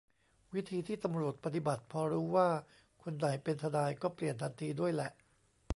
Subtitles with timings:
[0.53, 2.49] วิธีที่ตำรวจปฏิบัติพอรู้ว่า
[3.03, 5.11] คนไหนเป็นทนายก็เปลี่ยนทันทีด้วยแหละ